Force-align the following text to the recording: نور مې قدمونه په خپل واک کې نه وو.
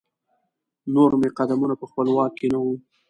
نور 0.93 1.11
مې 1.19 1.29
قدمونه 1.37 1.75
په 1.81 1.85
خپل 1.89 2.07
واک 2.15 2.31
کې 2.39 2.47
نه 2.53 2.59
وو. 2.63 2.73